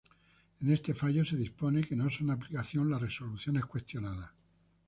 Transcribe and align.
En 0.63 0.71
este 0.71 0.95
fallo 0.95 1.23
se 1.23 1.37
dispone 1.37 1.83
que 1.83 1.95
no 1.95 2.09
son 2.09 2.25
de 2.25 2.33
aplicación 2.33 2.89
las 2.89 3.03
resoluciones 3.03 3.65
cuestionadas. 3.65 4.31